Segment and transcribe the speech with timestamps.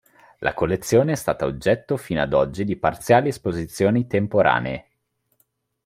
[0.39, 4.87] La collezione è stata oggetto fino ad oggi di parziali esposizioni temporanee.